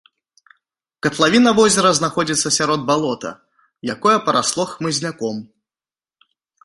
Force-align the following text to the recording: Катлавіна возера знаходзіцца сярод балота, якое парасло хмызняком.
Катлавіна 1.05 1.51
возера 1.59 1.91
знаходзіцца 1.99 2.51
сярод 2.57 2.81
балота, 2.89 3.31
якое 3.95 4.17
парасло 4.31 4.63
хмызняком. 4.73 5.37